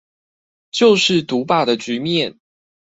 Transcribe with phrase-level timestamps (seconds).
[0.71, 2.39] 就是獨霸的局面